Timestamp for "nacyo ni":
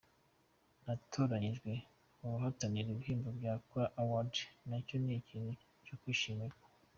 4.69-5.13